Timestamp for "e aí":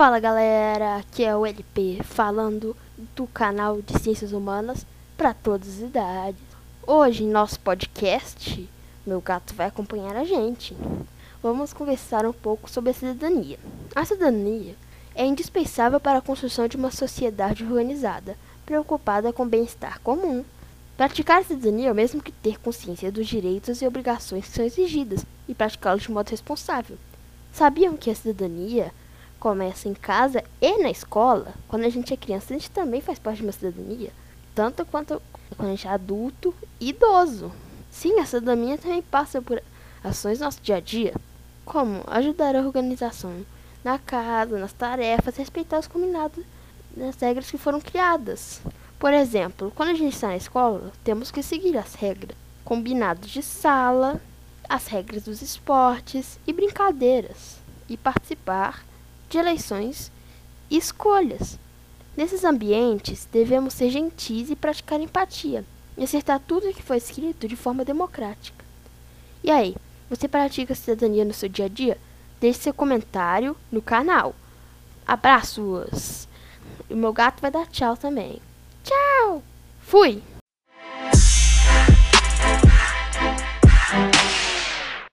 69.42-69.74